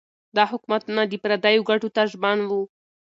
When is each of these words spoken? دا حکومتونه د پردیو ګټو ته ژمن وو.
دا 0.35 0.43
حکومتونه 0.51 1.01
د 1.07 1.13
پردیو 1.23 1.67
ګټو 1.69 1.87
ته 1.95 2.01
ژمن 2.11 2.39
وو. 2.49 2.61